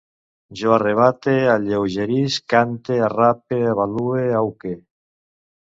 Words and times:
Jo 0.61 0.71
arravate, 0.77 1.35
alleugerisc, 1.55 2.41
cante, 2.55 2.97
arrape, 3.09 3.63
avalue, 3.75 4.29
aüque 4.43 4.77